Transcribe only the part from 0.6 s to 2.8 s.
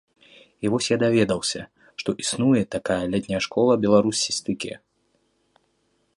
І вось я даведаўся, што існуе